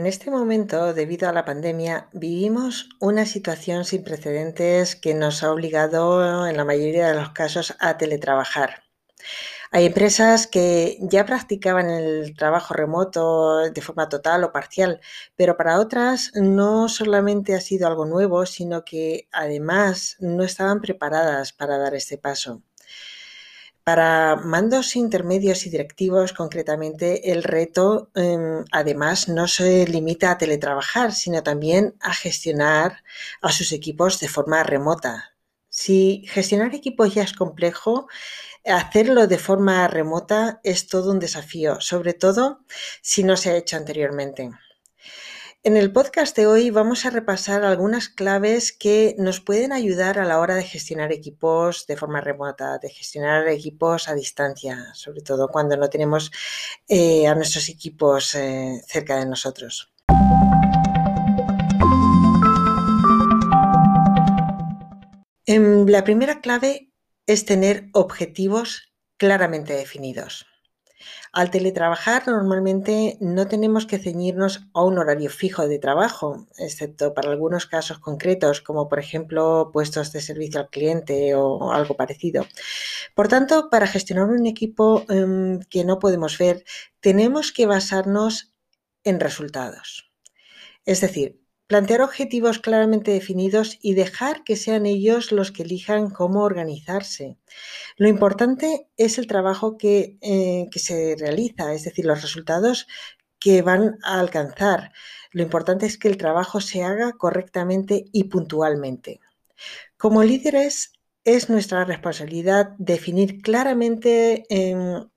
En 0.00 0.06
este 0.06 0.30
momento, 0.30 0.94
debido 0.94 1.28
a 1.28 1.32
la 1.34 1.44
pandemia, 1.44 2.08
vivimos 2.14 2.88
una 3.00 3.26
situación 3.26 3.84
sin 3.84 4.02
precedentes 4.02 4.96
que 4.96 5.12
nos 5.12 5.42
ha 5.42 5.52
obligado, 5.52 6.46
en 6.46 6.56
la 6.56 6.64
mayoría 6.64 7.08
de 7.08 7.14
los 7.16 7.32
casos, 7.32 7.76
a 7.80 7.98
teletrabajar. 7.98 8.84
Hay 9.70 9.84
empresas 9.84 10.46
que 10.46 10.96
ya 11.02 11.26
practicaban 11.26 11.90
el 11.90 12.34
trabajo 12.34 12.72
remoto 12.72 13.58
de 13.70 13.82
forma 13.82 14.08
total 14.08 14.42
o 14.44 14.52
parcial, 14.52 15.02
pero 15.36 15.58
para 15.58 15.78
otras 15.78 16.32
no 16.34 16.88
solamente 16.88 17.54
ha 17.54 17.60
sido 17.60 17.86
algo 17.86 18.06
nuevo, 18.06 18.46
sino 18.46 18.86
que 18.86 19.28
además 19.32 20.16
no 20.18 20.44
estaban 20.44 20.80
preparadas 20.80 21.52
para 21.52 21.76
dar 21.76 21.94
este 21.94 22.16
paso. 22.16 22.62
Para 23.84 24.36
mandos 24.36 24.94
intermedios 24.94 25.66
y 25.66 25.70
directivos, 25.70 26.32
concretamente, 26.32 27.32
el 27.32 27.42
reto 27.42 28.10
em, 28.14 28.64
además 28.72 29.28
no 29.28 29.48
se 29.48 29.86
limita 29.86 30.30
a 30.30 30.38
teletrabajar, 30.38 31.12
sino 31.12 31.42
también 31.42 31.96
a 32.00 32.12
gestionar 32.14 33.02
a 33.40 33.50
sus 33.52 33.72
equipos 33.72 34.20
de 34.20 34.28
forma 34.28 34.62
remota. 34.62 35.34
Si 35.68 36.24
gestionar 36.28 36.74
equipos 36.74 37.14
ya 37.14 37.22
es 37.22 37.32
complejo, 37.32 38.08
hacerlo 38.64 39.26
de 39.26 39.38
forma 39.38 39.86
remota 39.88 40.60
es 40.64 40.86
todo 40.88 41.10
un 41.10 41.18
desafío, 41.18 41.80
sobre 41.80 42.14
todo 42.14 42.60
si 43.02 43.24
no 43.24 43.36
se 43.36 43.50
ha 43.50 43.56
hecho 43.56 43.76
anteriormente. 43.76 44.50
En 45.62 45.76
el 45.76 45.92
podcast 45.92 46.34
de 46.38 46.46
hoy 46.46 46.70
vamos 46.70 47.04
a 47.04 47.10
repasar 47.10 47.64
algunas 47.64 48.08
claves 48.08 48.72
que 48.72 49.14
nos 49.18 49.42
pueden 49.42 49.72
ayudar 49.72 50.18
a 50.18 50.24
la 50.24 50.38
hora 50.40 50.54
de 50.54 50.62
gestionar 50.62 51.12
equipos 51.12 51.86
de 51.86 51.98
forma 51.98 52.22
remota, 52.22 52.78
de 52.78 52.88
gestionar 52.88 53.46
equipos 53.46 54.08
a 54.08 54.14
distancia, 54.14 54.86
sobre 54.94 55.20
todo 55.20 55.48
cuando 55.48 55.76
no 55.76 55.90
tenemos 55.90 56.30
eh, 56.88 57.26
a 57.26 57.34
nuestros 57.34 57.68
equipos 57.68 58.34
eh, 58.36 58.80
cerca 58.86 59.18
de 59.18 59.26
nosotros. 59.26 59.92
Em, 65.44 65.86
la 65.86 66.04
primera 66.04 66.40
clave 66.40 66.90
es 67.26 67.44
tener 67.44 67.90
objetivos 67.92 68.94
claramente 69.18 69.74
definidos. 69.74 70.46
Al 71.32 71.50
teletrabajar 71.50 72.26
normalmente 72.26 73.16
no 73.20 73.46
tenemos 73.48 73.86
que 73.86 73.98
ceñirnos 73.98 74.66
a 74.74 74.84
un 74.84 74.98
horario 74.98 75.30
fijo 75.30 75.68
de 75.68 75.78
trabajo, 75.78 76.46
excepto 76.58 77.14
para 77.14 77.30
algunos 77.30 77.66
casos 77.66 77.98
concretos, 77.98 78.60
como 78.60 78.88
por 78.88 78.98
ejemplo 78.98 79.70
puestos 79.72 80.12
de 80.12 80.20
servicio 80.20 80.60
al 80.60 80.70
cliente 80.70 81.34
o 81.34 81.72
algo 81.72 81.96
parecido. 81.96 82.46
Por 83.14 83.28
tanto, 83.28 83.70
para 83.70 83.86
gestionar 83.86 84.28
un 84.28 84.46
equipo 84.46 85.04
em, 85.08 85.60
que 85.70 85.84
no 85.84 85.98
podemos 85.98 86.38
ver, 86.38 86.64
tenemos 87.00 87.52
que 87.52 87.66
basarnos 87.66 88.52
en 89.04 89.20
resultados. 89.20 90.10
Es 90.84 91.00
decir, 91.00 91.40
Plantear 91.70 92.02
objetivos 92.02 92.58
claramente 92.58 93.12
definidos 93.12 93.78
y 93.80 93.94
dejar 93.94 94.42
que 94.42 94.56
sean 94.56 94.86
ellos 94.86 95.30
los 95.30 95.52
que 95.52 95.62
elijan 95.62 96.10
cómo 96.10 96.42
organizarse. 96.42 97.36
Lo 97.96 98.08
importante 98.08 98.88
es 98.96 99.18
el 99.18 99.28
trabajo 99.28 99.78
que, 99.78 100.18
eh, 100.20 100.66
que 100.72 100.80
se 100.80 101.14
realiza, 101.16 101.72
es 101.72 101.84
decir, 101.84 102.06
los 102.06 102.22
resultados 102.22 102.88
que 103.38 103.62
van 103.62 104.00
a 104.02 104.18
alcanzar. 104.18 104.90
Lo 105.30 105.44
importante 105.44 105.86
es 105.86 105.96
que 105.96 106.08
el 106.08 106.16
trabajo 106.16 106.60
se 106.60 106.82
haga 106.82 107.12
correctamente 107.12 108.06
y 108.10 108.24
puntualmente. 108.24 109.20
Como 109.96 110.24
líderes, 110.24 110.92
es 111.22 111.50
nuestra 111.50 111.84
responsabilidad 111.84 112.70
definir 112.78 113.42
claramente 113.42 114.44
em, 114.48 115.08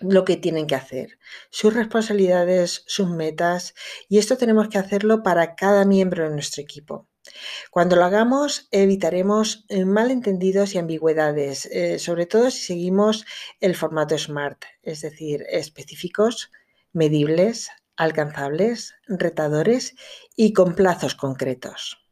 lo 0.00 0.24
que 0.24 0.36
tienen 0.36 0.66
que 0.66 0.74
hacer, 0.74 1.18
sus 1.50 1.72
responsabilidades, 1.72 2.82
sus 2.86 3.08
metas, 3.08 3.74
y 4.08 4.18
esto 4.18 4.36
tenemos 4.36 4.68
que 4.68 4.78
hacerlo 4.78 5.22
para 5.22 5.54
cada 5.54 5.84
miembro 5.84 6.24
de 6.24 6.30
nuestro 6.30 6.62
equipo. 6.62 7.08
Cuando 7.70 7.96
lo 7.96 8.04
hagamos, 8.04 8.68
evitaremos 8.70 9.64
eh, 9.68 9.84
malentendidos 9.84 10.74
y 10.74 10.78
ambigüedades, 10.78 11.66
eh, 11.66 11.98
sobre 11.98 12.26
todo 12.26 12.50
si 12.50 12.64
seguimos 12.64 13.24
el 13.60 13.74
formato 13.74 14.18
SMART, 14.18 14.64
es 14.82 15.00
decir, 15.00 15.44
específicos, 15.48 16.50
medibles, 16.92 17.70
alcanzables, 17.96 18.94
retadores 19.06 19.94
y 20.36 20.52
con 20.52 20.74
plazos 20.74 21.14
concretos. 21.14 22.03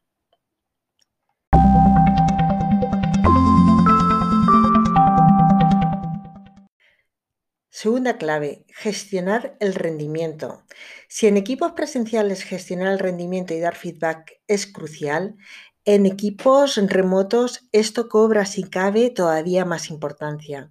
Segunda 7.82 8.16
clave, 8.16 8.64
gestionar 8.68 9.56
el 9.58 9.74
rendimiento. 9.74 10.62
Si 11.08 11.26
en 11.26 11.36
equipos 11.36 11.72
presenciales 11.72 12.44
gestionar 12.44 12.92
el 12.92 13.00
rendimiento 13.00 13.54
y 13.54 13.58
dar 13.58 13.74
feedback 13.74 14.40
es 14.46 14.68
crucial, 14.68 15.34
en 15.84 16.06
equipos 16.06 16.76
remotos 16.76 17.66
esto 17.72 18.08
cobra, 18.08 18.46
si 18.46 18.62
cabe, 18.62 19.10
todavía 19.10 19.64
más 19.64 19.90
importancia. 19.90 20.70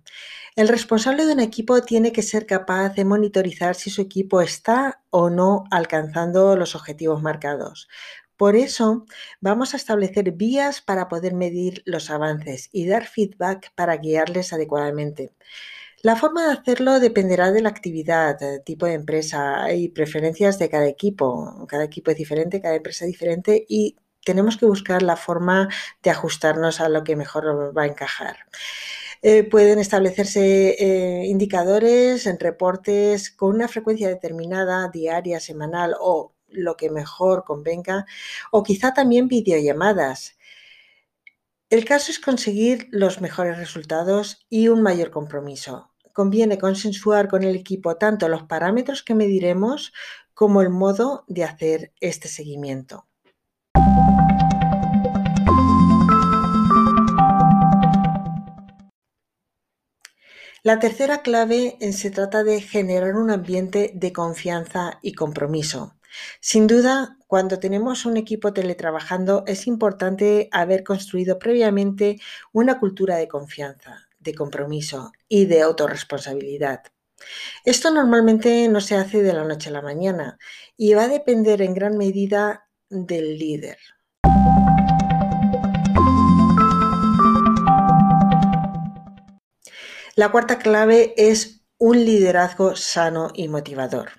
El 0.56 0.70
responsable 0.70 1.26
de 1.26 1.34
un 1.34 1.42
equipo 1.42 1.82
tiene 1.82 2.14
que 2.14 2.22
ser 2.22 2.46
capaz 2.46 2.96
de 2.96 3.04
monitorizar 3.04 3.76
si 3.76 3.90
su 3.90 4.02
equipo 4.02 4.40
está 4.40 5.04
o 5.10 5.30
no 5.30 5.66
alcanzando 5.70 6.56
los 6.56 6.76
objetivos 6.76 7.22
marcados. 7.22 7.90
Por 8.38 8.56
eso 8.56 9.06
vamos 9.42 9.74
a 9.74 9.78
establecer 9.78 10.32
vías 10.32 10.80
para 10.80 11.10
poder 11.10 11.34
medir 11.34 11.84
los 11.86 12.10
avances 12.10 12.70
y 12.72 12.88
dar 12.88 13.06
feedback 13.06 13.74
para 13.76 13.98
guiarles 13.98 14.54
adecuadamente. 14.54 15.34
La 16.04 16.16
forma 16.16 16.48
de 16.48 16.54
hacerlo 16.54 17.00
dependerá 17.00 17.52
de 17.52 17.62
la 17.62 17.70
actividad, 17.70 18.40
tipo 18.66 18.88
de 18.88 18.94
empresa 18.94 19.72
y 19.72 19.90
preferencias 19.90 20.58
de 20.58 20.68
cada 20.68 20.88
equipo. 20.88 21.66
Cada 21.68 21.84
equipo 21.84 22.10
es 22.10 22.18
diferente, 22.18 22.60
cada 22.60 22.76
empresa 22.76 23.06
es 23.06 23.12
diferente 23.12 23.66
y 23.70 23.98
tenemos 24.26 24.58
que 24.58 24.66
buscar 24.66 25.04
la 25.04 25.16
forma 25.16 25.70
de 26.02 26.10
ajustarnos 26.10 26.82
a 26.82 26.90
lo 26.90 27.04
que 27.04 27.16
mejor 27.16 27.78
va 27.78 27.84
a 27.84 27.88
encajar. 27.88 28.38
Eh, 29.22 29.44
pueden 29.44 29.78
establecerse 29.78 30.76
eh, 30.80 31.26
indicadores 31.28 32.26
en 32.26 32.40
reportes 32.40 33.30
con 33.30 33.56
una 33.56 33.68
frecuencia 33.68 34.10
determinada, 34.10 34.90
diaria, 34.90 35.40
semanal 35.40 35.96
o 36.00 36.34
lo 36.48 36.78
que 36.78 36.90
mejor 36.90 37.44
convenga, 37.46 38.06
o 38.52 38.64
quizá 38.64 38.94
también 38.94 39.28
videollamadas. 39.28 40.38
El 41.70 41.86
caso 41.86 42.12
es 42.12 42.20
conseguir 42.20 42.88
los 42.92 43.22
mejores 43.22 43.58
resultados 43.58 44.46
y 44.50 44.68
un 44.68 44.82
mayor 44.82 45.12
compromiso 45.12 45.91
conviene 46.14 46.58
consensuar 46.58 47.28
con 47.28 47.44
el 47.44 47.56
equipo 47.56 47.96
tanto 47.98 48.28
los 48.28 48.44
parámetros 48.44 49.04
que 49.04 49.16
mediremos 49.16 49.94
como 50.34 50.62
el 50.62 50.70
modo 50.70 51.24
de 51.28 51.44
hacer 51.44 51.94
este 52.00 52.28
seguimiento. 52.28 53.08
La 60.64 60.78
tercera 60.80 61.24
clave 61.24 61.78
eh, 61.80 61.92
se 61.92 62.12
trata 62.12 62.44
de 62.44 62.62
generar 62.62 63.16
un 63.16 63.32
ambiente 63.32 63.92
de 63.96 64.14
confianza 64.14 65.00
y 65.02 65.14
compromiso. 65.14 65.96
Sin 66.40 66.68
duda, 66.68 67.18
cuando 67.26 67.58
tenemos 67.58 68.06
un 68.06 68.16
equipo 68.18 68.54
teletrabajando 68.54 69.44
es 69.48 69.66
importante 69.66 70.50
haber 70.52 70.84
construido 70.84 71.40
previamente 71.40 72.20
una 72.52 72.80
cultura 72.80 73.16
de 73.16 73.28
confianza 73.28 74.11
de 74.22 74.34
compromiso 74.34 75.12
y 75.28 75.46
de 75.46 75.62
autorresponsabilidad. 75.62 76.84
Esto 77.66 77.92
normalmente 77.92 78.68
no 78.68 78.82
se 78.82 78.96
hace 78.96 79.22
de 79.22 79.34
la 79.34 79.44
noche 79.44 79.70
a 79.70 79.74
la 79.74 79.82
mañana 79.82 80.38
y 80.78 80.94
va 80.94 81.04
a 81.04 81.08
depender 81.08 81.62
en 81.62 81.74
gran 81.74 81.98
medida 81.98 82.68
del 82.90 83.38
líder. 83.38 83.78
La 90.16 90.30
cuarta 90.32 90.60
clave 90.60 91.14
es 91.18 91.62
un 91.78 92.04
liderazgo 92.04 92.76
sano 92.76 93.32
y 93.34 93.48
motivador. 93.48 94.12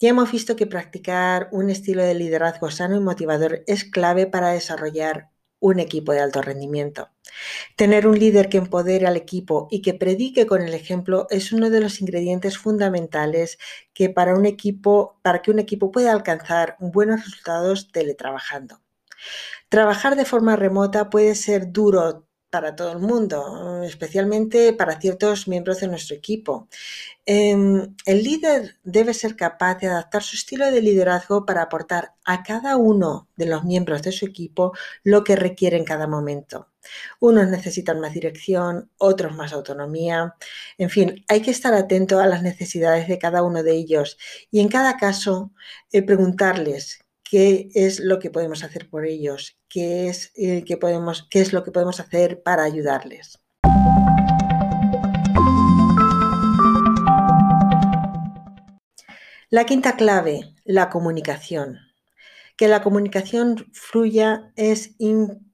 Ya 0.00 0.08
hemos 0.08 0.32
visto 0.32 0.56
que 0.56 0.66
practicar 0.66 1.48
un 1.52 1.70
estilo 1.70 2.02
de 2.02 2.14
liderazgo 2.14 2.70
sano 2.70 2.96
y 2.96 3.00
motivador 3.00 3.62
es 3.66 3.84
clave 3.84 4.26
para 4.26 4.52
desarrollar 4.52 5.31
un 5.62 5.78
equipo 5.78 6.12
de 6.12 6.20
alto 6.20 6.42
rendimiento. 6.42 7.08
Tener 7.76 8.06
un 8.06 8.18
líder 8.18 8.48
que 8.48 8.58
empodere 8.58 9.06
al 9.06 9.16
equipo 9.16 9.68
y 9.70 9.80
que 9.80 9.94
predique 9.94 10.44
con 10.44 10.60
el 10.60 10.74
ejemplo 10.74 11.26
es 11.30 11.52
uno 11.52 11.70
de 11.70 11.80
los 11.80 12.00
ingredientes 12.00 12.58
fundamentales 12.58 13.58
que 13.94 14.10
para 14.10 14.34
un 14.34 14.44
equipo, 14.44 15.18
para 15.22 15.40
que 15.40 15.52
un 15.52 15.60
equipo 15.60 15.92
pueda 15.92 16.12
alcanzar 16.12 16.76
buenos 16.80 17.24
resultados 17.24 17.92
teletrabajando. 17.92 18.80
Trabajar 19.68 20.16
de 20.16 20.24
forma 20.24 20.56
remota 20.56 21.08
puede 21.08 21.34
ser 21.36 21.72
duro 21.72 22.26
para 22.52 22.76
todo 22.76 22.92
el 22.92 22.98
mundo, 22.98 23.82
especialmente 23.82 24.74
para 24.74 25.00
ciertos 25.00 25.48
miembros 25.48 25.80
de 25.80 25.88
nuestro 25.88 26.14
equipo. 26.14 26.68
Em, 27.24 27.96
el 28.04 28.22
líder 28.22 28.76
debe 28.84 29.14
ser 29.14 29.36
capaz 29.36 29.78
de 29.78 29.86
adaptar 29.86 30.22
su 30.22 30.36
estilo 30.36 30.70
de 30.70 30.82
liderazgo 30.82 31.46
para 31.46 31.62
aportar 31.62 32.14
a 32.26 32.42
cada 32.42 32.76
uno 32.76 33.28
de 33.36 33.46
los 33.46 33.64
miembros 33.64 34.02
de 34.02 34.12
su 34.12 34.26
equipo 34.26 34.72
lo 35.02 35.24
que 35.24 35.34
requiere 35.34 35.78
en 35.78 35.84
cada 35.84 36.06
momento. 36.06 36.68
Unos 37.20 37.48
necesitan 37.48 38.00
más 38.00 38.12
dirección, 38.12 38.90
otros 38.98 39.34
más 39.34 39.52
autonomía. 39.54 40.34
En 40.76 40.90
fin, 40.90 41.24
hay 41.28 41.40
que 41.40 41.52
estar 41.52 41.72
atento 41.72 42.20
a 42.20 42.26
las 42.26 42.42
necesidades 42.42 43.08
de 43.08 43.18
cada 43.18 43.42
uno 43.42 43.62
de 43.62 43.72
ellos 43.72 44.18
y 44.50 44.60
en 44.60 44.68
cada 44.68 44.98
caso 44.98 45.52
eh, 45.90 46.02
preguntarles 46.02 47.01
qué 47.32 47.70
es 47.74 47.98
lo 47.98 48.18
que 48.18 48.30
podemos 48.30 48.62
hacer 48.62 48.90
por 48.90 49.06
ellos, 49.06 49.58
qué 49.70 50.10
es, 50.10 50.32
eh, 50.36 50.66
podemos, 50.78 51.26
qué 51.30 51.40
es 51.40 51.54
lo 51.54 51.64
que 51.64 51.70
podemos 51.70 51.98
hacer 51.98 52.42
para 52.42 52.62
ayudarles. 52.62 53.40
La 59.48 59.64
quinta 59.64 59.96
clave, 59.96 60.52
la 60.66 60.90
comunicación. 60.90 61.78
Que 62.58 62.68
la 62.68 62.82
comunicación 62.82 63.64
fluya 63.72 64.52
es 64.54 64.94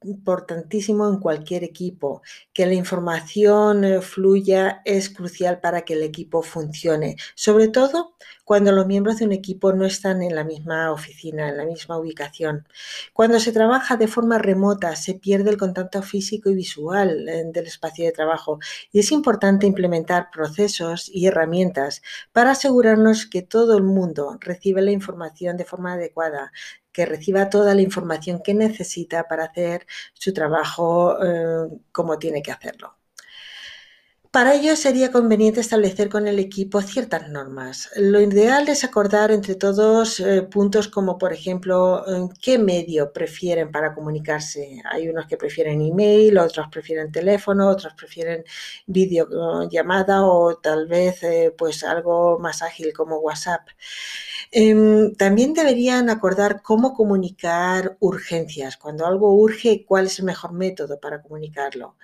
importantísimo 0.03 1.07
en 1.09 1.19
cualquier 1.19 1.63
equipo. 1.63 2.21
Que 2.53 2.65
la 2.65 2.73
información 2.73 3.83
eh, 3.83 4.01
fluya 4.01 4.81
es 4.85 5.09
crucial 5.09 5.59
para 5.59 5.81
que 5.81 5.93
el 5.93 6.03
equipo 6.03 6.41
funcione. 6.41 7.15
Sobre 7.35 7.67
todo 7.67 8.15
cuando 8.49 8.71
los 8.71 8.87
miembros 8.87 9.17
de 9.19 9.25
un 9.25 9.31
equipo 9.31 9.73
no 9.73 9.85
están 9.85 10.23
en 10.23 10.33
la 10.33 10.43
misma 10.43 10.91
oficina, 10.91 11.49
en 11.49 11.57
la 11.57 11.65
misma 11.65 11.99
ubicación. 11.99 12.67
Cuando 13.13 13.39
se 13.39 13.51
trabaja 13.51 13.95
de 13.95 14.07
forma 14.07 14.39
remota, 14.39 14.95
se 14.95 15.13
pierde 15.13 15.51
el 15.51 15.57
contacto 15.57 16.01
físico 16.01 16.49
y 16.49 16.55
visual 16.55 17.29
eh, 17.29 17.43
del 17.45 17.67
espacio 17.67 18.05
de 18.05 18.11
trabajo 18.11 18.57
y 18.91 19.01
es 19.01 19.11
importante 19.11 19.67
implementar 19.67 20.29
procesos 20.31 21.09
y 21.13 21.27
herramientas 21.27 22.01
para 22.31 22.51
asegurarnos 22.51 23.27
que 23.27 23.43
todo 23.43 23.77
el 23.77 23.83
mundo 23.83 24.37
recibe 24.39 24.81
la 24.81 24.91
información 24.91 25.55
de 25.55 25.65
forma 25.65 25.93
adecuada, 25.93 26.51
que 26.91 27.05
reciba 27.05 27.49
toda 27.49 27.75
la 27.75 27.81
información 27.81 28.41
que 28.43 28.53
necesita 28.53 29.27
para 29.27 29.45
hacer 29.45 29.85
su 30.13 30.33
trabajo 30.33 31.17
eh, 31.23 31.67
como 31.91 32.17
tiene 32.19 32.41
que 32.41 32.51
hacerlo. 32.51 32.99
Para 34.31 34.53
ello 34.53 34.75
sería 34.75 35.11
conveniente 35.11 35.59
establecer 35.59 36.07
con 36.07 36.27
el 36.27 36.37
equipo 36.37 36.83
ciertas 36.83 37.29
normas. 37.29 37.89
Lo 37.95 38.21
ideal 38.21 38.69
es 38.69 38.83
acordar 38.83 39.31
entre 39.31 39.55
todos 39.55 40.19
eh, 40.19 40.43
puntos 40.43 40.87
como, 40.87 41.17
por 41.17 41.33
ejemplo, 41.33 42.05
qué 42.39 42.59
medio 42.59 43.11
prefieren 43.11 43.71
para 43.71 43.95
comunicarse. 43.95 44.83
Hay 44.91 45.09
unos 45.09 45.25
que 45.25 45.35
prefieren 45.35 45.81
email, 45.81 46.37
otros 46.37 46.67
prefieren 46.71 47.11
teléfono, 47.11 47.69
otros 47.69 47.95
prefieren 47.95 48.43
videollamada 48.85 50.23
o 50.23 50.57
tal 50.57 50.85
vez 50.87 51.23
eh, 51.23 51.51
pues 51.57 51.83
algo 51.83 52.37
más 52.37 52.61
ágil 52.61 52.93
como 52.93 53.17
WhatsApp. 53.17 53.67
Em, 54.51 55.13
también 55.15 55.53
deberían 55.53 56.09
acordar 56.09 56.61
cómo 56.63 56.93
comunicar 56.93 57.97
urgencias. 57.99 58.77
Cuando 58.77 59.05
algo 59.05 59.35
urge, 59.35 59.85
cuál 59.85 60.07
es 60.07 60.19
el 60.19 60.25
mejor 60.25 60.53
método 60.53 60.99
para 60.99 61.21
comunicarlo. 61.21 61.95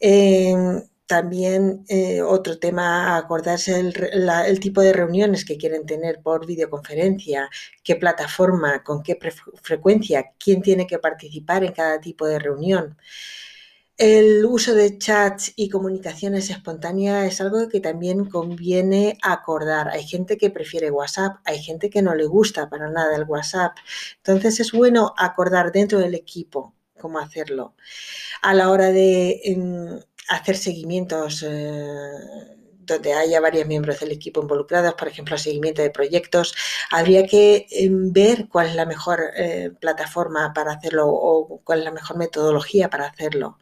Em, 0.00 0.82
también 1.06 1.84
eh, 1.88 2.22
otro 2.22 2.58
tema, 2.58 3.16
acordarse 3.16 3.78
el, 3.78 4.60
tipo 4.60 4.80
de 4.80 4.92
reuniones 4.92 5.44
que 5.44 5.58
quieren 5.58 5.84
tener 5.86 6.20
por 6.22 6.46
videoconferencia, 6.46 7.50
qué 7.82 7.96
plataforma, 7.96 8.82
con 8.82 9.02
qué 9.02 9.18
frecuencia, 9.62 10.32
quién 10.38 10.62
tiene 10.62 10.86
que 10.86 10.98
participar 10.98 11.64
en 11.64 11.72
cada 11.72 12.00
tipo 12.00 12.26
de 12.26 12.38
reunión. 12.38 12.96
El 13.96 14.44
uso 14.44 14.74
de 14.74 14.98
chats 14.98 15.52
y 15.56 15.68
comunicaciones 15.68 16.50
espontáneas 16.50 17.26
es 17.32 17.40
algo 17.40 17.68
que 17.68 17.80
también 17.80 18.24
conviene 18.24 19.18
acordar. 19.22 19.88
Hay 19.88 20.04
gente 20.04 20.36
que 20.36 20.50
prefiere 20.50 20.90
WhatsApp, 20.90 21.36
hay 21.44 21.62
gente 21.62 21.90
que 21.90 22.02
no 22.02 22.14
le 22.14 22.26
gusta 22.26 22.68
para 22.68 22.90
nada 22.90 23.16
el 23.16 23.24
WhatsApp. 23.24 23.76
Entonces 24.16 24.60
es 24.60 24.72
bueno 24.72 25.14
acordar 25.16 25.70
dentro 25.72 25.98
del 26.00 26.14
equipo 26.14 26.74
cómo 26.98 27.18
hacerlo. 27.18 27.74
A 28.42 28.54
la 28.54 28.70
hora 28.70 28.90
de... 28.90 29.40
Em, 29.44 30.00
hacer 30.28 30.56
seguimientos 30.56 31.44
eh, 31.46 32.63
donde 32.86 33.14
haya 33.14 33.40
varios 33.40 33.66
miembros 33.66 34.00
del 34.00 34.12
equipo 34.12 34.42
involucrados, 34.42 34.94
por 34.94 35.08
ejemplo, 35.08 35.38
seguimiento 35.38 35.82
de 35.82 35.90
proyectos, 35.90 36.54
habría 36.90 37.26
que 37.26 37.66
em, 37.70 38.12
ver 38.12 38.48
cuál 38.48 38.68
es 38.68 38.74
la 38.74 38.86
mejor 38.86 39.20
eh, 39.36 39.70
plataforma 39.80 40.52
para 40.54 40.72
hacerlo 40.72 41.06
o 41.08 41.60
cuál 41.64 41.80
es 41.80 41.84
la 41.84 41.92
mejor 41.92 42.16
metodología 42.18 42.90
para 42.90 43.06
hacerlo. 43.06 43.58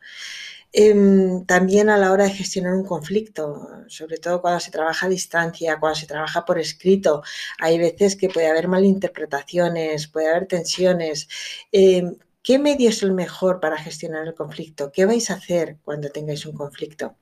Em, 0.74 1.44
también 1.44 1.90
a 1.90 1.98
la 1.98 2.12
hora 2.12 2.24
de 2.24 2.30
gestionar 2.30 2.74
un 2.74 2.84
conflicto, 2.84 3.68
sobre 3.88 4.16
todo 4.18 4.40
cuando 4.40 4.58
se 4.60 4.70
trabaja 4.70 5.06
a 5.06 5.08
distancia, 5.10 5.78
cuando 5.78 5.96
se 6.00 6.06
trabaja 6.06 6.44
por 6.46 6.58
escrito, 6.58 7.22
hay 7.58 7.78
veces 7.78 8.16
que 8.16 8.30
puede 8.30 8.48
haber 8.48 8.68
malinterpretaciones, 8.68 10.08
puede 10.08 10.28
haber 10.30 10.46
tensiones. 10.46 11.28
Em, 11.72 12.16
¿Qué 12.42 12.58
medio 12.58 12.88
es 12.88 13.02
el 13.02 13.12
mejor 13.12 13.60
para 13.60 13.78
gestionar 13.78 14.26
el 14.26 14.34
conflicto? 14.34 14.90
¿Qué 14.92 15.04
vais 15.06 15.30
a 15.30 15.34
hacer 15.34 15.78
cuando 15.84 16.10
tengáis 16.10 16.44
un 16.46 16.54
conflicto? 16.56 17.16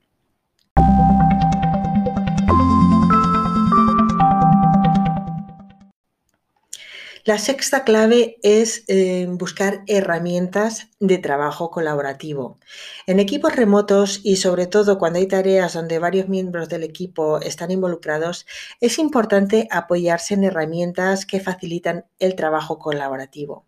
La 7.23 7.37
sexta 7.37 7.83
clave 7.83 8.37
es 8.41 8.83
eh, 8.87 9.27
buscar 9.29 9.83
herramientas 9.85 10.87
de 10.99 11.19
trabajo 11.19 11.69
colaborativo. 11.69 12.57
En 13.05 13.19
equipos 13.19 13.55
remotos 13.55 14.21
y 14.23 14.37
sobre 14.37 14.65
todo 14.65 14.97
cuando 14.97 15.19
hay 15.19 15.27
tareas 15.27 15.73
donde 15.73 15.99
varios 15.99 16.29
miembros 16.29 16.67
del 16.67 16.81
equipo 16.81 17.39
están 17.39 17.69
involucrados, 17.69 18.47
es 18.79 18.97
importante 18.97 19.67
apoyarse 19.69 20.33
en 20.33 20.45
herramientas 20.45 21.27
que 21.27 21.39
facilitan 21.39 22.05
el 22.17 22.35
trabajo 22.35 22.79
colaborativo. 22.79 23.65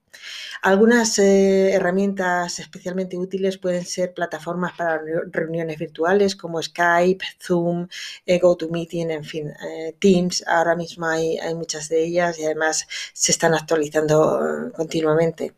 Algunas 0.62 1.20
eh, 1.20 1.74
herramientas 1.74 2.60
especialmente 2.60 3.18
útiles 3.18 3.58
pueden 3.58 3.86
ser 3.86 4.14
plataformas 4.14 4.74
para 4.78 5.02
reuniones 5.32 5.78
virtuales 5.78 6.36
como 6.38 6.62
Skype, 6.62 7.26
Zoom, 7.42 7.88
eh, 8.26 8.40
GoToMeeting, 8.40 9.12
en 9.12 9.24
fin, 9.26 9.50
eh, 9.50 9.94
Teams. 10.00 10.44
Ahora 10.48 10.76
mismo 10.76 11.06
hay, 11.06 11.38
hay, 11.38 11.54
muchas 11.54 11.90
de 11.90 12.06
ellas 12.06 12.40
y 12.40 12.46
además 12.46 12.88
se 13.14 13.32
están 13.34 13.54
actualizando 13.54 14.72
continuamente. 14.76 15.54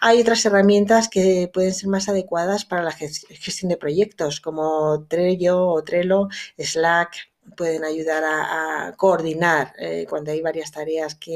Hay 0.00 0.20
otras 0.20 0.44
herramientas 0.44 1.08
que 1.08 1.50
pueden 1.52 1.72
ser 1.74 1.88
más 1.88 2.08
adecuadas 2.08 2.64
para 2.64 2.82
la 2.82 2.92
gestión 2.92 3.68
de 3.68 3.76
proyectos 3.76 4.40
como 4.40 5.06
Trello 5.08 5.66
o 5.68 5.84
Trello, 5.84 6.28
Slack, 6.58 7.28
pueden 7.56 7.84
ayudar 7.84 8.24
a, 8.24 8.94
coordinar 8.96 9.74
eh, 9.78 10.06
cuando 10.08 10.30
hay 10.32 10.40
varias 10.40 10.70
tareas 10.72 11.14
que 11.14 11.32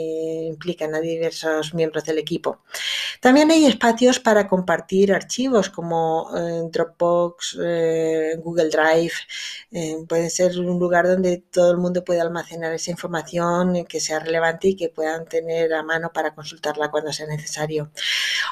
implican 0.46 0.94
a 0.94 1.00
diversos 1.00 1.74
miembros 1.74 2.04
del 2.04 2.18
equipo. 2.18 2.60
También 3.20 3.50
hay 3.50 3.66
espacios 3.66 4.18
para 4.18 4.48
compartir 4.48 5.12
archivos 5.12 5.70
como 5.70 6.30
eh, 6.36 6.62
Dropbox, 6.70 7.58
eh, 7.62 8.36
Google 8.38 8.70
Drive. 8.70 9.12
puede 10.08 10.30
ser 10.30 10.58
un 10.58 10.78
lugar 10.78 11.06
donde 11.06 11.38
todo 11.38 11.70
el 11.72 11.78
mundo 11.78 12.04
pueda 12.04 12.22
almacenar 12.22 12.72
esa 12.72 12.90
información 12.90 13.84
que 13.86 14.00
sea 14.00 14.18
relevante 14.18 14.68
y 14.68 14.76
que 14.76 14.88
puedan 14.88 15.26
tener 15.26 15.72
a 15.74 15.82
mano 15.82 16.12
para 16.12 16.34
consultarla 16.34 16.90
cuando 16.90 17.12
sea 17.12 17.26
necesario. 17.26 17.90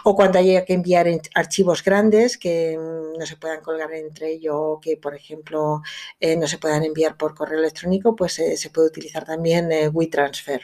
O 0.05 0.14
cuando 0.14 0.38
haya 0.38 0.64
que 0.64 0.75
enviar 0.75 1.07
archivos 1.35 1.83
grandes 1.83 2.38
que 2.38 2.76
mm, 2.79 3.19
no 3.19 3.26
se 3.26 3.37
puedan 3.37 3.61
colgar 3.61 3.93
entre 3.93 4.33
ellos 4.33 4.55
o 4.57 4.81
que, 4.81 4.97
por 4.97 5.14
ejemplo, 5.14 5.83
no 6.21 6.47
se 6.47 6.59
puedan 6.59 6.85
enviar 6.85 7.17
por 7.17 7.35
correo 7.35 7.50
electrónico, 7.59 8.16
pues 8.16 8.38
eh, 8.38 8.57
se 8.57 8.71
puede 8.71 8.88
utilizar 8.88 9.25
también 9.25 9.71
eh, 9.73 9.88
WeTransfer. 9.88 10.62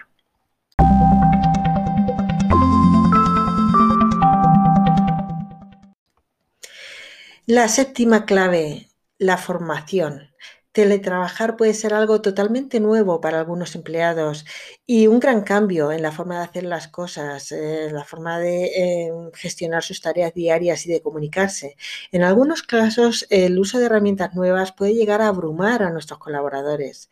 La 7.47 7.69
séptima 7.69 8.27
clave, 8.27 8.89
la 9.19 9.37
formación. 9.37 10.31
Teletrabajar 10.77 11.57
puede 11.57 11.73
ser 11.73 11.95
algo 11.95 12.21
totalmente 12.21 12.81
nuevo 12.81 13.19
para 13.23 13.39
algunos 13.39 13.75
empleados 13.75 14.45
y 14.85 15.07
un 15.07 15.21
gran 15.21 15.41
cambio 15.41 15.91
en 15.91 16.03
la 16.03 16.13
forma 16.13 16.37
de 16.37 16.45
hacer 16.45 16.65
las 16.65 16.87
cosas, 16.87 17.51
en 17.51 17.95
la 17.95 18.05
forma 18.05 18.39
de 18.39 18.67
eh, 18.67 19.11
gestionar 19.33 19.83
sus 19.83 20.03
tareas 20.03 20.35
diarias 20.35 20.85
y 20.85 20.91
de 20.93 21.01
comunicarse. 21.01 21.79
En 22.13 22.23
algunos 22.23 22.63
casos, 22.63 23.27
el 23.31 23.59
uso 23.59 23.79
de 23.79 23.87
herramientas 23.87 24.35
nuevas 24.35 24.73
puede 24.73 24.93
llegar 24.93 25.23
a 25.23 25.29
abrumar 25.29 25.83
a 25.83 25.89
nuestros 25.91 26.19
colaboradores. 26.19 27.09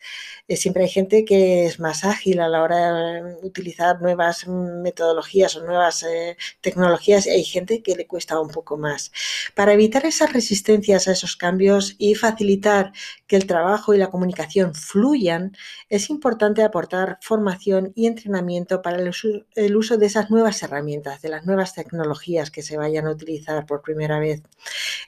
Eh, 0.47 0.57
siempre 0.57 0.83
hay 0.83 0.89
gente 0.89 1.25
que 1.25 1.65
es 1.65 1.79
más 1.79 2.05
ágil 2.05 2.41
a 2.41 2.49
la 2.49 2.61
hora 2.61 3.23
de 3.23 3.35
utilizar 3.41 3.99
nuevas 3.99 4.45
metodologías 4.47 5.55
o 5.55 5.65
nuevas 5.65 6.03
eh, 6.03 6.37
tecnologías 6.61 7.25
y 7.25 7.31
hay 7.31 7.43
gente 7.43 7.81
que 7.81 7.95
le 7.95 8.05
cuesta 8.05 8.39
un 8.39 8.49
poco 8.49 8.77
más. 8.77 9.11
Para 9.55 9.73
evitar 9.73 10.05
esas 10.05 10.33
resistencias 10.33 11.07
a 11.07 11.13
esos 11.13 11.35
cambios 11.35 11.95
y 11.97 12.13
facilitar 12.13 12.91
que 13.25 13.35
el 13.35 13.47
trabajo 13.47 13.54
y 13.93 13.97
la 13.97 14.09
comunicación 14.09 14.73
fluyan, 14.73 15.55
es 15.89 16.09
importante 16.09 16.63
aportar 16.63 17.17
formación 17.21 17.91
y 17.95 18.07
entrenamiento 18.07 18.81
para 18.81 18.97
el 18.97 19.07
uso, 19.77 19.97
de 19.97 20.05
esas 20.05 20.29
nuevas 20.29 20.61
herramientas, 20.63 21.21
de 21.21 21.29
las 21.29 21.45
nuevas 21.45 21.73
tecnologías 21.73 22.51
que 22.51 22.61
se 22.61 22.77
vayan 22.77 23.07
a 23.07 23.11
utilizar 23.11 23.65
por 23.65 23.81
primera 23.81 24.19
vez. 24.19 24.41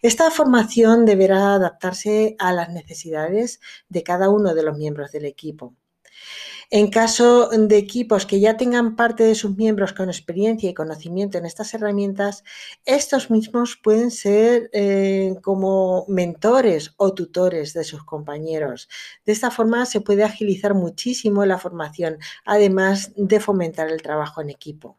Esta 0.01 0.31
formación 0.31 1.05
deberá 1.05 1.55
adaptarse 1.55 2.35
a 2.39 2.53
las 2.53 2.69
necesidades 2.69 3.59
de 3.89 4.03
cada 4.03 4.29
uno 4.29 4.53
de 4.53 4.63
los 4.63 4.77
miembros 4.77 5.11
del 5.11 5.25
equipo. 5.25 5.73
En 6.69 6.89
caso 6.89 7.49
de 7.49 7.77
equipos 7.77 8.25
que 8.25 8.41
ya 8.41 8.57
tengan 8.57 8.97
parte 8.97 9.23
de 9.23 9.35
sus 9.35 9.55
miembros 9.55 9.93
con 9.93 10.09
experiencia 10.09 10.69
y 10.69 10.73
conocimiento 10.73 11.37
en 11.37 11.45
estas 11.45 11.73
herramientas, 11.73 12.43
estos 12.85 13.31
mismos 13.31 13.79
pueden 13.81 14.11
ser 14.11 14.69
eh, 14.73 15.35
como 15.41 16.05
mentores 16.09 16.93
o 16.97 17.13
tutores 17.13 17.73
de 17.73 17.85
sus 17.85 18.03
compañeros. 18.03 18.89
De 19.25 19.31
esta 19.31 19.49
forma 19.49 19.85
se 19.85 20.01
puede 20.01 20.25
agilizar 20.25 20.73
muchísimo 20.73 21.45
la 21.45 21.57
formación, 21.57 22.17
además 22.45 23.13
de 23.15 23.39
fomentar 23.39 23.89
el 23.89 24.01
trabajo 24.01 24.41
en 24.41 24.49
equipo. 24.49 24.97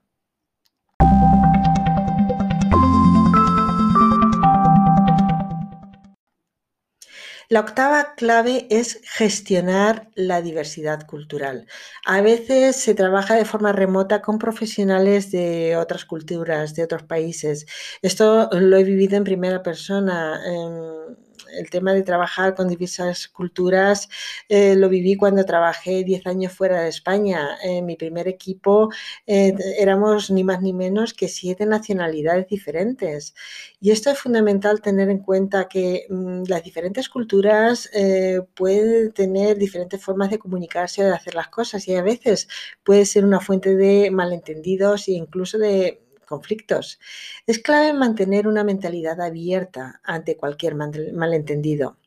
La 7.50 7.60
octava 7.60 8.14
clave 8.14 8.66
es 8.70 9.00
gestionar 9.04 10.10
la 10.14 10.42
diversidad 10.42 11.06
cultural. 11.06 11.66
A 12.04 12.20
veces 12.20 12.76
se 12.76 12.94
trabaja 12.94 13.34
de 13.36 13.46
forma 13.46 13.72
remota 13.72 14.20
con 14.20 14.38
profesionales 14.38 15.30
de 15.30 15.76
otras 15.78 16.04
culturas, 16.04 16.74
de 16.74 16.84
otros 16.84 17.04
países. 17.04 17.66
Esto 18.02 18.50
lo 18.52 18.76
he 18.76 18.84
vivido 18.84 19.16
en 19.16 19.24
primera 19.24 19.62
persona. 19.62 20.40
Em, 20.46 21.16
el 21.52 21.70
tema 21.70 21.92
de 21.92 22.02
trabajar 22.02 22.54
con 22.54 22.68
diversas 22.68 23.28
culturas 23.28 24.08
eh, 24.48 24.74
lo 24.76 24.88
viví 24.88 25.16
cuando 25.16 25.44
trabajé 25.44 26.04
10 26.04 26.26
años 26.26 26.52
fuera 26.52 26.82
de 26.82 26.88
España. 26.88 27.56
En 27.62 27.86
mi 27.86 27.96
primer 27.96 28.28
equipo 28.28 28.90
eh, 29.26 29.54
éramos 29.78 30.30
ni 30.30 30.44
más 30.44 30.60
ni 30.62 30.72
menos 30.72 31.14
que 31.14 31.28
siete 31.28 31.66
nacionalidades 31.66 32.48
diferentes. 32.48 33.34
Y 33.80 33.90
esto 33.90 34.10
es 34.10 34.18
fundamental 34.18 34.80
tener 34.80 35.08
en 35.10 35.18
cuenta 35.18 35.68
que 35.68 36.06
mm, 36.08 36.44
las 36.48 36.62
diferentes 36.62 37.08
culturas 37.08 37.88
eh, 37.92 38.40
pueden 38.54 39.12
tener 39.12 39.58
diferentes 39.58 40.02
formas 40.02 40.30
de 40.30 40.38
comunicarse 40.38 41.02
o 41.02 41.06
de 41.06 41.12
hacer 41.14 41.34
las 41.34 41.48
cosas 41.48 41.86
y 41.88 41.94
a 41.94 42.02
veces 42.02 42.48
puede 42.84 43.04
ser 43.06 43.24
una 43.24 43.40
fuente 43.40 43.76
de 43.76 44.10
malentendidos 44.10 45.08
e 45.08 45.12
incluso 45.12 45.58
de 45.58 46.07
conflictos. 46.28 47.00
Es 47.46 47.58
clave 47.58 47.92
mantener 47.92 48.46
una 48.46 48.64
mentalidad 48.64 49.20
abierta 49.20 50.00
ante 50.04 50.36
cualquier 50.36 50.74
malentendido. 50.76 51.98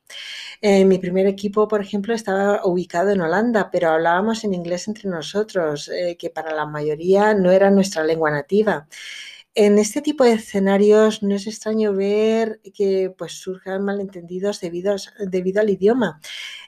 mi 0.61 0.97
primer 0.99 1.27
equipo, 1.27 1.67
por 1.67 1.81
ejemplo, 1.81 2.13
estaba 2.13 2.65
ubicado 2.65 3.09
en 3.11 3.21
Holanda, 3.21 3.69
pero 3.71 3.89
hablábamos 3.89 4.43
en 4.43 4.53
inglés 4.53 4.87
entre 4.87 5.09
nosotros, 5.09 5.89
eh, 5.89 6.17
que 6.17 6.29
para 6.29 6.53
la 6.53 6.65
mayoría 6.65 7.33
no 7.33 7.51
era 7.51 7.71
nuestra 7.71 8.03
lengua 8.03 8.31
nativa. 8.31 8.87
En 9.53 9.77
este 9.79 10.01
tipo 10.01 10.23
de 10.23 10.33
escenarios 10.33 11.23
no 11.23 11.35
es 11.35 11.45
extraño 11.45 11.93
ver 11.93 12.61
que 12.73 13.13
pues, 13.17 13.33
surjan 13.33 13.83
malentendidos 13.83 14.61
debido, 14.61 14.95
debido 15.27 15.61
al 15.61 15.69
idioma. 15.69 16.21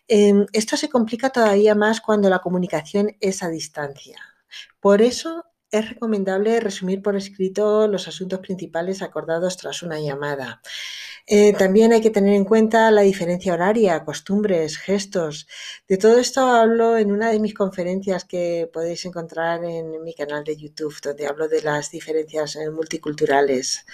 Em, 0.07 0.45
esto 0.53 0.75
se 0.77 0.89
complica 0.89 1.29
todavía 1.29 1.75
más 1.75 2.01
cuando 2.01 2.29
la 2.29 2.39
comunicación 2.39 3.15
es 3.21 3.41
a 3.41 3.49
distancia. 3.49 4.17
Por 4.81 5.01
eso 5.01 5.45
es 5.73 5.89
recomendable 5.89 6.59
resumir 6.59 7.01
por 7.01 7.15
escrito 7.15 7.87
los 7.87 8.07
asuntos 8.07 8.39
principales 8.39 9.01
acordados 9.01 9.57
tras 9.57 9.81
una 9.81 9.99
llamada. 9.99 10.61
Eh, 11.25 11.53
también 11.53 11.93
hay 11.93 12.01
que 12.01 12.09
tener 12.09 12.33
en 12.33 12.45
cuenta 12.45 12.91
la 12.91 13.01
diferencia 13.01 13.53
horaria, 13.53 14.03
costumbres, 14.03 14.77
gestos. 14.77 15.47
De 15.87 15.97
todo 15.97 16.19
esto 16.19 16.41
hablo 16.41 16.97
en 16.97 17.11
una 17.11 17.31
de 17.31 17.39
mis 17.39 17.53
conferencias 17.53 18.25
que 18.25 18.69
podéis 18.71 19.05
encontrar 19.05 19.63
en 19.63 20.03
mi 20.03 20.13
canal 20.13 20.43
de 20.43 20.57
YouTube, 20.57 20.95
donde 21.01 21.25
hablo 21.25 21.47
de 21.47 21.61
las 21.61 21.89
diferencias 21.89 22.55
eh, 22.57 22.69
multiculturales. 22.69 23.85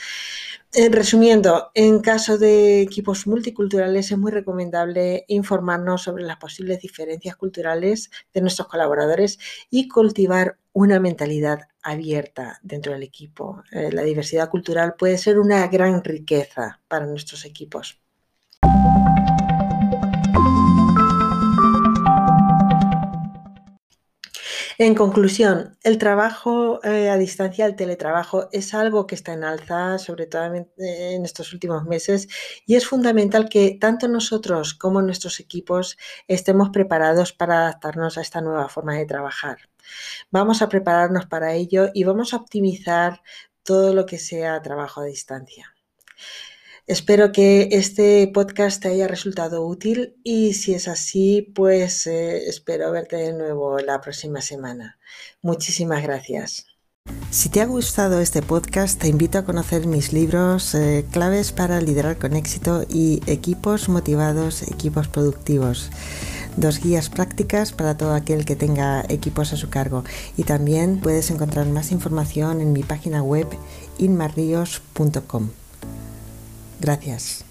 Resumiendo, 0.71 1.71
en 1.73 1.99
caso 1.99 2.37
de 2.37 2.81
equipos 2.81 3.25
multiculturales 3.25 4.11
es 4.11 4.17
muy 4.17 4.31
recomendable 4.31 5.25
informarnos 5.27 6.03
sobre 6.03 6.23
las 6.23 6.37
posibles 6.37 6.79
diferencias 6.79 7.35
culturales 7.35 8.11
de 8.33 8.41
nuestros 8.41 8.67
colaboradores 8.67 9.39
y 9.71 9.87
cultivar 9.87 10.59
una 10.71 10.99
mentalidad 10.99 11.67
abierta 11.81 12.59
dentro 12.61 12.93
del 12.93 13.03
equipo. 13.03 13.63
Eh, 13.71 13.91
la 13.91 14.03
diversidad 14.03 14.49
cultural 14.49 14.93
puede 14.95 15.17
ser 15.17 15.39
una 15.39 15.67
gran 15.67 16.03
riqueza 16.03 16.81
para 16.87 17.07
nuestros 17.07 17.45
equipos. 17.45 17.99
En 24.81 24.95
conclusión, 24.95 25.77
el 25.83 25.97
trabajo 25.97 26.81
eh, 26.85 27.09
a 27.09 27.17
distancia, 27.17 27.65
el 27.65 27.75
teletrabajo, 27.75 28.47
es 28.53 28.73
algo 28.73 29.07
que 29.07 29.15
está 29.15 29.33
en 29.33 29.43
alza, 29.43 29.97
sobre 29.99 30.25
todo 30.25 30.55
en 30.55 31.25
estos 31.25 31.51
últimos 31.51 31.83
meses, 31.83 32.29
y 32.65 32.75
es 32.75 32.87
fundamental 32.87 33.49
que 33.49 33.77
tanto 33.77 34.07
nosotros 34.07 34.73
como 34.73 35.01
nuestros 35.01 35.41
equipos 35.41 35.97
estemos 36.29 36.69
preparados 36.69 37.33
para 37.33 37.59
adaptarnos 37.59 38.17
a 38.17 38.21
esta 38.21 38.39
nueva 38.39 38.69
forma 38.69 38.95
de 38.95 39.05
trabajar. 39.05 39.57
Vamos 40.31 40.61
a 40.61 40.69
prepararnos 40.69 41.25
para 41.25 41.55
ello 41.55 41.89
y 41.93 42.05
vamos 42.05 42.33
a 42.33 42.37
optimizar 42.37 43.21
todo 43.63 43.93
lo 43.93 44.05
que 44.05 44.17
sea 44.17 44.61
trabajo 44.61 45.01
a 45.01 45.05
distancia. 45.05 45.75
Espero 46.89 47.31
que 47.31 47.69
este 47.71 48.27
podcast 48.33 48.81
te 48.81 48.87
haya 48.87 49.07
resultado 49.07 49.63
útil 49.63 50.15
y 50.23 50.55
si 50.55 50.73
es 50.73 50.87
así, 50.87 51.43
pues 51.53 52.07
eh, 52.07 52.47
espero 52.47 52.91
verte 52.91 53.15
de 53.15 53.31
nuevo 53.31 53.77
la 53.77 54.01
próxima 54.01 54.41
semana. 54.41 54.97
Muchísimas 55.43 56.01
gracias. 56.01 56.65
Si 57.29 57.49
te 57.49 57.61
ha 57.61 57.67
gustado 57.67 58.19
este 58.19 58.41
podcast, 58.41 58.99
te 58.99 59.07
invito 59.07 59.37
a 59.37 59.45
conocer 59.45 59.85
mis 59.85 60.13
libros 60.13 60.73
eh, 60.73 61.05
Claves 61.11 61.51
para 61.51 61.79
liderar 61.79 62.17
con 62.17 62.35
éxito 62.35 62.83
y 62.89 63.21
Equipos 63.27 63.87
motivados, 63.87 64.63
equipos 64.63 65.07
productivos. 65.07 65.91
Dos 66.57 66.81
guías 66.81 67.11
prácticas 67.11 67.71
para 67.71 67.97
todo 67.97 68.15
aquel 68.15 68.45
que 68.45 68.55
tenga 68.55 69.05
equipos 69.09 69.53
a 69.53 69.57
su 69.57 69.69
cargo. 69.69 70.05
Y 70.37 70.43
también 70.43 70.99
puedes 70.99 71.29
encontrar 71.29 71.67
más 71.67 71.91
información 71.91 72.61
en 72.61 72.73
mi 72.73 72.81
página 72.81 73.21
web 73.21 73.45
inmarrios.com. 73.99 75.49
Gracias. 76.79 77.43